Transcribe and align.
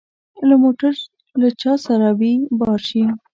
که 0.47 0.55
موټر 0.63 0.93
له 1.41 1.47
چا 1.61 1.73
سره 1.85 2.07
وي 2.19 2.33
بار 2.59 2.79
شي. 2.89 3.03